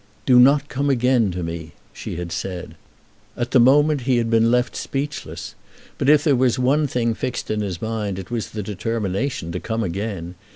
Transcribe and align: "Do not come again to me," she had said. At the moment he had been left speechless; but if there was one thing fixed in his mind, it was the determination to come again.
"Do 0.25 0.39
not 0.39 0.67
come 0.67 0.89
again 0.89 1.29
to 1.29 1.43
me," 1.43 1.73
she 1.93 2.15
had 2.15 2.31
said. 2.31 2.73
At 3.37 3.51
the 3.51 3.59
moment 3.59 4.01
he 4.01 4.17
had 4.17 4.31
been 4.31 4.49
left 4.49 4.75
speechless; 4.75 5.53
but 5.99 6.09
if 6.09 6.23
there 6.23 6.35
was 6.35 6.57
one 6.57 6.87
thing 6.87 7.13
fixed 7.13 7.51
in 7.51 7.61
his 7.61 7.83
mind, 7.83 8.17
it 8.17 8.31
was 8.31 8.49
the 8.49 8.63
determination 8.63 9.51
to 9.51 9.59
come 9.59 9.83
again. 9.83 10.33